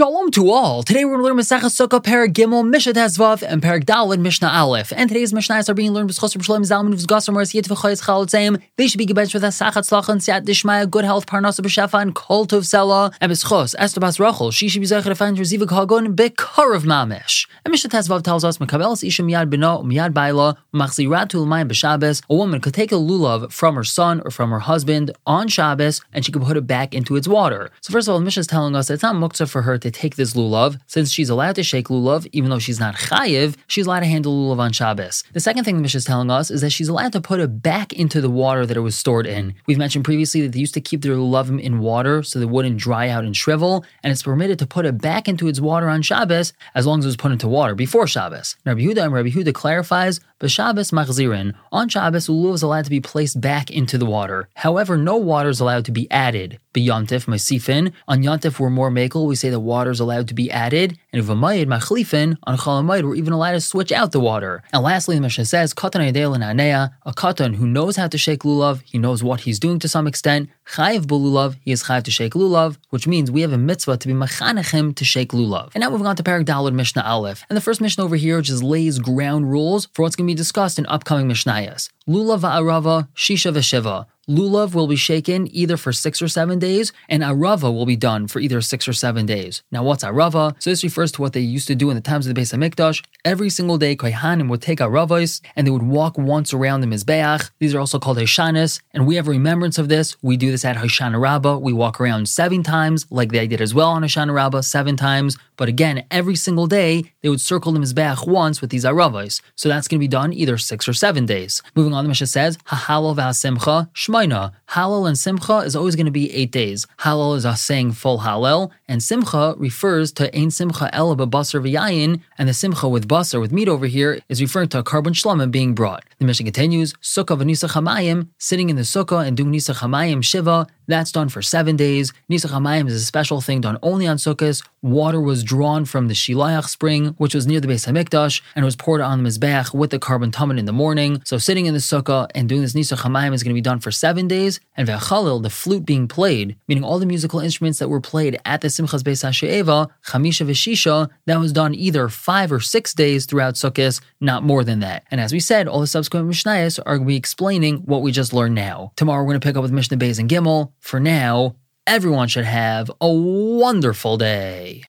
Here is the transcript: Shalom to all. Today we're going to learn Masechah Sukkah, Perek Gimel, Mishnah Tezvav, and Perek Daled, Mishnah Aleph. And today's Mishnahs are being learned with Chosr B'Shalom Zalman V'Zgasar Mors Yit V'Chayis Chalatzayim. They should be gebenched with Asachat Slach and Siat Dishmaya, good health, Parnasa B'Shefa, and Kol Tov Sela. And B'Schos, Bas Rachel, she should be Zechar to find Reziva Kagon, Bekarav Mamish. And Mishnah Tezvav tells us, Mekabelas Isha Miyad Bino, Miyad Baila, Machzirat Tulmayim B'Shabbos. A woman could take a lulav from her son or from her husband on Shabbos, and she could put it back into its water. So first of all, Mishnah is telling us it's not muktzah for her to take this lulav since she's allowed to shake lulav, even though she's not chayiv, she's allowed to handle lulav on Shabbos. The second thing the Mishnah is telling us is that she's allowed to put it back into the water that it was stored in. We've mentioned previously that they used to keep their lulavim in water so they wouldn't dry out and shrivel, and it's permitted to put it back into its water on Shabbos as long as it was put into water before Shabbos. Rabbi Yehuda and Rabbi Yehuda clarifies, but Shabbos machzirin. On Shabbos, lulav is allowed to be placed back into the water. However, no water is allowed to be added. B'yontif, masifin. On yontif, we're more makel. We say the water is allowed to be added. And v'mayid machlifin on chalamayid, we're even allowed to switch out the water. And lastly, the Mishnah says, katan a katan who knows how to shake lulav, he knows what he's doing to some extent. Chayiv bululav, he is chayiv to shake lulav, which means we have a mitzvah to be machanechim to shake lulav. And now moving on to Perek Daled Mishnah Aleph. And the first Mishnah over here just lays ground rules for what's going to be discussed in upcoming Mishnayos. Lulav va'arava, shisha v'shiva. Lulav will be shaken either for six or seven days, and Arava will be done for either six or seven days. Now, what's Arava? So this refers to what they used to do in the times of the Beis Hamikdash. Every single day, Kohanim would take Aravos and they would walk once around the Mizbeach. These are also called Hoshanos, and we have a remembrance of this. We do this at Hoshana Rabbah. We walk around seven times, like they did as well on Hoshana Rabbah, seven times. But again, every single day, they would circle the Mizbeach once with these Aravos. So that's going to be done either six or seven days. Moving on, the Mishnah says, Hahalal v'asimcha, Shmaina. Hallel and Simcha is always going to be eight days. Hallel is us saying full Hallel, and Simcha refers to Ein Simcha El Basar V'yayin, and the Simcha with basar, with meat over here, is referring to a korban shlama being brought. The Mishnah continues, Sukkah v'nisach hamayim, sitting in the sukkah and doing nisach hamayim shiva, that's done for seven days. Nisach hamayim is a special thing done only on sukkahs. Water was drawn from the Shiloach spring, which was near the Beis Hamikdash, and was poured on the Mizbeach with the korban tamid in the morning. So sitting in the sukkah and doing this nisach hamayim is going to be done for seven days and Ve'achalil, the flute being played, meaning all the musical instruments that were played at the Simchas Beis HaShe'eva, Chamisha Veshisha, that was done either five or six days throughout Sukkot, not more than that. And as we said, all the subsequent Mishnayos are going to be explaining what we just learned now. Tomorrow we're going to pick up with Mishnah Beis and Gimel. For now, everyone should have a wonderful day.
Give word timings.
Shalom 0.00 0.30
to 0.30 0.50
all. 0.50 0.82
Today 0.82 1.04
we're 1.04 1.18
going 1.18 1.20
to 1.20 1.34
learn 1.34 1.36
Masechah 1.36 1.68
Sukkah, 1.68 2.02
Perek 2.02 2.32
Gimel, 2.32 2.66
Mishnah 2.66 2.94
Tezvav, 2.94 3.42
and 3.42 3.60
Perek 3.60 3.84
Daled, 3.84 4.18
Mishnah 4.18 4.48
Aleph. 4.48 4.94
And 4.96 5.10
today's 5.10 5.34
Mishnahs 5.34 5.68
are 5.68 5.74
being 5.74 5.92
learned 5.92 6.08
with 6.08 6.16
Chosr 6.18 6.38
B'Shalom 6.38 6.62
Zalman 6.62 6.94
V'Zgasar 6.94 7.34
Mors 7.34 7.52
Yit 7.52 7.66
V'Chayis 7.66 8.02
Chalatzayim. 8.04 8.62
They 8.76 8.88
should 8.88 8.96
be 8.96 9.04
gebenched 9.04 9.34
with 9.34 9.42
Asachat 9.42 9.84
Slach 9.84 10.08
and 10.08 10.22
Siat 10.22 10.46
Dishmaya, 10.46 10.90
good 10.90 11.04
health, 11.04 11.26
Parnasa 11.26 11.60
B'Shefa, 11.60 12.00
and 12.00 12.14
Kol 12.14 12.46
Tov 12.46 12.60
Sela. 12.60 13.14
And 13.20 13.30
B'Schos, 13.30 14.00
Bas 14.00 14.18
Rachel, 14.18 14.50
she 14.50 14.70
should 14.70 14.80
be 14.80 14.86
Zechar 14.86 15.02
to 15.02 15.14
find 15.14 15.36
Reziva 15.36 15.66
Kagon, 15.66 16.16
Bekarav 16.16 16.84
Mamish. 16.84 17.46
And 17.66 17.70
Mishnah 17.70 17.90
Tezvav 17.90 18.22
tells 18.22 18.42
us, 18.42 18.56
Mekabelas 18.56 19.06
Isha 19.06 19.22
Miyad 19.22 19.50
Bino, 19.50 19.82
Miyad 19.82 20.14
Baila, 20.14 20.56
Machzirat 20.72 21.28
Tulmayim 21.28 21.68
B'Shabbos. 21.68 22.22
A 22.30 22.34
woman 22.34 22.62
could 22.62 22.72
take 22.72 22.90
a 22.90 22.94
lulav 22.94 23.52
from 23.52 23.74
her 23.74 23.84
son 23.84 24.22
or 24.24 24.30
from 24.30 24.48
her 24.48 24.60
husband 24.60 25.10
on 25.26 25.46
Shabbos, 25.48 26.00
and 26.10 26.24
she 26.24 26.32
could 26.32 26.40
put 26.40 26.56
it 26.56 26.66
back 26.66 26.94
into 26.94 27.16
its 27.16 27.28
water. 27.28 27.70
So 27.82 27.92
first 27.92 28.08
of 28.08 28.14
all, 28.14 28.20
Mishnah 28.20 28.40
is 28.40 28.46
telling 28.46 28.74
us 28.74 28.88
it's 28.88 29.02
not 29.02 29.14
muktzah 29.14 29.46
for 29.46 29.60
her 29.60 29.76
to 29.76 29.89
take 29.90 30.16
this 30.16 30.34
lulav 30.34 30.78
since 30.86 31.10
she's 31.10 31.30
allowed 31.30 31.56
to 31.56 31.62
shake 31.62 31.88
lulav, 31.88 32.26
even 32.32 32.50
though 32.50 32.58
she's 32.58 32.80
not 32.80 32.94
chayiv, 32.94 33.56
she's 33.66 33.86
allowed 33.86 34.00
to 34.00 34.06
handle 34.06 34.32
lulav 34.32 34.58
on 34.58 34.72
Shabbos. 34.72 35.24
The 35.32 35.40
second 35.40 35.64
thing 35.64 35.76
the 35.76 35.82
Mishnah 35.82 35.98
is 35.98 36.04
telling 36.04 36.30
us 36.30 36.50
is 36.50 36.60
that 36.60 36.70
she's 36.70 36.88
allowed 36.88 37.12
to 37.12 37.20
put 37.20 37.40
it 37.40 37.62
back 37.62 37.92
into 37.92 38.20
the 38.20 38.30
water 38.30 38.66
that 38.66 38.76
it 38.76 38.80
was 38.80 38.96
stored 38.96 39.26
in. 39.26 39.54
We've 39.66 39.78
mentioned 39.78 40.04
previously 40.04 40.40
that 40.42 40.52
they 40.52 40.60
used 40.60 40.74
to 40.74 40.80
keep 40.80 41.02
their 41.02 41.14
lulavim 41.14 41.60
in 41.60 41.80
water 41.80 42.22
so 42.22 42.38
they 42.38 42.44
wouldn't 42.44 42.78
dry 42.78 43.08
out 43.08 43.24
and 43.24 43.36
shrivel, 43.36 43.84
and 44.02 44.10
it's 44.10 44.22
permitted 44.22 44.58
to 44.60 44.66
put 44.66 44.86
it 44.86 45.00
back 45.00 45.28
into 45.28 45.48
its 45.48 45.60
water 45.60 45.88
on 45.88 46.02
Shabbos 46.02 46.52
as 46.74 46.86
long 46.86 47.00
as 47.00 47.04
it 47.04 47.08
was 47.08 47.16
put 47.16 47.32
into 47.32 47.48
water 47.48 47.74
before 47.74 48.06
Shabbos. 48.06 48.56
Rabbi 48.64 48.80
Yehuda 48.80 49.04
and 49.04 49.12
Rabbi 49.12 49.30
Yehuda 49.30 49.54
clarifies, 49.54 50.20
but 50.38 50.50
Shabbos 50.50 50.90
machzirin. 50.90 51.54
On 51.70 51.88
Shabbos, 51.88 52.28
lulav 52.28 52.54
is 52.54 52.62
allowed 52.62 52.84
to 52.84 52.90
be 52.90 53.00
placed 53.00 53.40
back 53.40 53.70
into 53.70 53.98
the 53.98 54.06
water. 54.06 54.48
However, 54.54 54.96
no 54.96 55.16
water 55.16 55.50
is 55.50 55.60
allowed 55.60 55.84
to 55.84 55.92
be 55.92 56.10
added. 56.10 56.58
B'yontif, 56.74 57.26
masifin. 57.26 57.92
On 58.08 58.22
yontif, 58.22 58.58
we're 58.58 58.70
more 58.70 58.90
makel. 58.90 59.26
We 59.26 59.36
say 59.36 59.50
the 59.50 59.60
water 59.74 59.90
is 59.90 60.00
allowed 60.00 60.26
to 60.28 60.34
be 60.34 60.50
added. 60.50 60.98
And 61.12 61.22
v'mayid 61.22 61.66
machlifin 61.74 62.36
on 62.44 62.58
chalamayid, 62.58 63.04
we're 63.04 63.20
even 63.22 63.32
allowed 63.32 63.52
to 63.52 63.60
switch 63.72 63.92
out 63.92 64.12
the 64.12 64.20
water. 64.30 64.62
And 64.72 64.82
lastly, 64.82 65.14
the 65.16 65.22
Mishnah 65.22 65.46
says, 65.46 65.72
katan 65.72 66.02
a 66.08 67.12
katan 67.22 67.54
who 67.54 67.66
knows 67.66 67.94
how 67.96 68.08
to 68.08 68.18
shake 68.18 68.40
lulav, 68.40 68.82
he 68.84 68.98
knows 68.98 69.22
what 69.22 69.40
he's 69.40 69.58
doing 69.58 69.78
to 69.78 69.88
some 69.88 70.06
extent. 70.06 70.50
Chayiv 70.74 71.02
bululav, 71.06 71.56
he 71.64 71.72
is 71.72 71.84
chayiv 71.84 72.04
to 72.04 72.10
shake 72.10 72.34
lulav, 72.34 72.76
which 72.90 73.06
means 73.06 73.30
we 73.30 73.40
have 73.42 73.52
a 73.52 73.58
mitzvah 73.58 73.96
to 73.98 74.08
be 74.08 74.14
machanechim 74.14 74.94
to 74.96 75.04
shake 75.04 75.30
lulav. 75.30 75.70
And 75.74 75.82
now 75.82 75.90
moving 75.90 76.06
on 76.06 76.16
to 76.16 76.22
Perek 76.22 76.44
Daled 76.44 76.74
Mishnah 76.74 77.02
Aleph. 77.02 77.44
And 77.48 77.56
the 77.56 77.60
first 77.60 77.80
Mishnah 77.80 78.04
over 78.04 78.16
here 78.16 78.40
just 78.42 78.62
lays 78.62 78.98
ground 78.98 79.50
rules 79.50 79.88
for 79.94 80.02
what's 80.02 80.16
going 80.16 80.26
to 80.26 80.32
be 80.32 80.36
discussed 80.36 80.78
in 80.78 80.86
upcoming 80.86 81.28
Mishnayos. 81.28 81.90
Lulav 82.08 82.40
va'arava, 82.40 83.08
shisha 83.14 83.52
v'shiva. 83.52 84.06
Lulav 84.30 84.74
will 84.74 84.86
be 84.86 84.94
shaken 84.94 85.48
either 85.50 85.76
for 85.76 85.92
six 85.92 86.22
or 86.22 86.28
seven 86.28 86.60
days, 86.60 86.92
and 87.08 87.24
Arava 87.24 87.74
will 87.74 87.84
be 87.84 87.96
done 87.96 88.28
for 88.28 88.38
either 88.38 88.60
six 88.60 88.86
or 88.86 88.92
seven 88.92 89.26
days. 89.26 89.64
Now, 89.72 89.82
what's 89.82 90.04
Arava? 90.04 90.54
So 90.62 90.70
this 90.70 90.84
refers 90.84 91.10
to 91.12 91.20
what 91.20 91.32
they 91.32 91.40
used 91.40 91.66
to 91.66 91.74
do 91.74 91.90
in 91.90 91.96
the 91.96 92.00
times 92.00 92.28
of 92.28 92.34
the 92.34 92.40
Beis 92.40 92.54
Hamikdash. 92.54 93.02
Every 93.24 93.50
single 93.50 93.76
day, 93.76 93.96
Kohanim 93.96 94.48
would 94.48 94.62
take 94.62 94.78
Aravos 94.78 95.40
and 95.56 95.66
they 95.66 95.72
would 95.72 95.82
walk 95.82 96.16
once 96.16 96.54
around 96.54 96.80
the 96.80 96.86
Mizbeach. 96.86 97.50
These 97.58 97.74
are 97.74 97.80
also 97.80 97.98
called 97.98 98.18
Hoshanos, 98.18 98.80
and 98.94 99.04
we 99.04 99.16
have 99.16 99.26
a 99.26 99.32
remembrance 99.32 99.78
of 99.78 99.88
this. 99.88 100.16
We 100.22 100.36
do 100.36 100.52
this 100.52 100.64
at 100.64 100.76
Hoshana 100.76 101.20
Rabbah. 101.20 101.58
We 101.58 101.72
walk 101.72 102.00
around 102.00 102.28
seven 102.28 102.62
times, 102.62 103.06
like 103.10 103.32
they 103.32 103.48
did 103.48 103.60
as 103.60 103.74
well 103.74 103.88
on 103.88 104.02
Hoshana 104.02 104.32
Rabbah, 104.32 104.60
seven 104.60 104.96
times. 104.96 105.36
But 105.56 105.68
again, 105.68 106.04
every 106.10 106.36
single 106.36 106.68
day, 106.68 107.12
they 107.22 107.28
would 107.28 107.40
circle 107.40 107.72
the 107.72 107.80
Mizbeach 107.80 108.28
once 108.28 108.60
with 108.60 108.70
these 108.70 108.84
Aravos. 108.84 109.42
So 109.56 109.68
that's 109.68 109.88
going 109.88 109.98
to 109.98 110.04
be 110.04 110.08
done 110.08 110.32
either 110.32 110.56
six 110.56 110.88
or 110.88 110.92
seven 110.94 111.26
days. 111.26 111.62
Moving 111.74 111.94
on, 111.94 112.04
the 112.04 112.08
Mishnah 112.08 112.28
says, 112.28 112.56
Hahalal 112.68 113.16
v'asimcha, 113.16 113.90
Shmaina. 114.20 114.52
Hallel 114.70 115.08
and 115.08 115.18
Simcha 115.18 115.58
is 115.58 115.74
always 115.74 115.96
going 115.96 116.06
to 116.06 116.12
be 116.12 116.32
eight 116.32 116.52
days. 116.52 116.86
Hallel 117.00 117.36
is 117.36 117.44
us 117.44 117.60
saying 117.60 117.90
full 117.90 118.20
Hallel, 118.20 118.70
and 118.86 119.02
Simcha 119.02 119.56
refers 119.58 120.12
to 120.12 120.32
Ein 120.32 120.52
Simcha 120.52 120.94
El 120.94 121.16
Basar 121.16 121.60
V'yayin, 121.60 122.20
and 122.38 122.48
the 122.48 122.54
Simcha 122.54 122.88
with 122.88 123.08
basar, 123.08 123.40
with 123.40 123.50
meat 123.50 123.66
over 123.66 123.86
here, 123.86 124.20
is 124.28 124.40
referring 124.40 124.68
to 124.68 124.78
a 124.78 124.84
korban 124.84 125.08
shlama 125.08 125.50
being 125.50 125.74
brought. 125.74 126.04
The 126.20 126.24
Mishnah 126.24 126.44
continues, 126.44 126.92
Sukkah 127.02 127.36
v'nisach 127.36 127.70
hamayim, 127.70 128.28
sitting 128.38 128.70
in 128.70 128.76
the 128.76 128.82
sukkah 128.82 129.26
and 129.26 129.36
doing 129.36 129.50
nisach 129.50 129.80
hamayim 129.80 130.22
shiva, 130.22 130.68
that's 130.86 131.12
done 131.12 131.28
for 131.28 131.40
seven 131.40 131.76
days. 131.76 132.12
Nisach 132.30 132.50
hamayim 132.50 132.86
is 132.88 132.94
a 132.94 133.04
special 133.04 133.40
thing 133.40 133.60
done 133.60 133.78
only 133.82 134.06
on 134.06 134.16
sukkahs. 134.16 134.64
Water 134.82 135.20
was 135.20 135.44
drawn 135.44 135.84
from 135.84 136.08
the 136.08 136.14
Shiloach 136.14 136.68
spring, 136.68 137.08
which 137.18 137.34
was 137.34 137.46
near 137.46 137.60
the 137.60 137.68
Beis 137.68 137.86
Hamikdash, 137.86 138.40
and 138.56 138.64
was 138.64 138.76
poured 138.76 139.00
on 139.00 139.22
the 139.22 139.28
Mizbeach 139.28 139.72
with 139.72 139.90
the 139.90 139.98
korban 139.98 140.32
tamid 140.32 140.58
in 140.58 140.64
the 140.64 140.72
morning. 140.72 141.22
So 141.24 141.38
sitting 141.38 141.66
in 141.66 141.74
the 141.74 141.80
sukkah 141.80 142.28
and 142.34 142.48
doing 142.48 142.62
this 142.62 142.74
nisach 142.74 143.02
hamayim 143.02 143.32
is 143.32 143.42
going 143.42 143.54
to 143.54 143.58
be 143.58 143.60
done 143.60 143.80
for 143.80 143.90
seven 143.90 144.26
days 144.26 144.59
and 144.76 144.88
Ve'achalil, 144.88 145.42
the 145.42 145.50
flute 145.50 145.84
being 145.84 146.08
played, 146.08 146.56
meaning 146.68 146.84
all 146.84 146.98
the 146.98 147.06
musical 147.06 147.40
instruments 147.40 147.78
that 147.78 147.88
were 147.88 148.00
played 148.00 148.40
at 148.44 148.60
the 148.60 148.68
Simchas 148.68 149.02
Beis 149.02 149.24
HaShe'eva, 149.24 149.88
Chamisha 150.06 150.46
Veshisha, 150.46 151.08
that 151.26 151.40
was 151.40 151.52
done 151.52 151.74
either 151.74 152.08
five 152.08 152.50
or 152.52 152.60
six 152.60 152.94
days 152.94 153.26
throughout 153.26 153.54
Sukkot, 153.54 154.00
not 154.20 154.42
more 154.42 154.64
than 154.64 154.80
that. 154.80 155.04
And 155.10 155.20
as 155.20 155.32
we 155.32 155.40
said, 155.40 155.68
all 155.68 155.80
the 155.80 155.86
subsequent 155.86 156.30
Mishnayos 156.30 156.78
are 156.78 156.96
going 156.96 157.06
to 157.06 157.12
be 157.12 157.16
explaining 157.16 157.78
what 157.78 158.02
we 158.02 158.12
just 158.12 158.32
learned 158.32 158.54
now. 158.54 158.92
Tomorrow 158.96 159.22
we're 159.22 159.32
going 159.32 159.40
to 159.40 159.46
pick 159.46 159.56
up 159.56 159.62
with 159.62 159.72
Mishnah 159.72 159.98
Beis 159.98 160.18
and 160.18 160.30
Gimel. 160.30 160.72
For 160.78 161.00
now, 161.00 161.56
everyone 161.86 162.28
should 162.28 162.44
have 162.44 162.90
a 163.00 163.12
wonderful 163.12 164.16
day. 164.16 164.84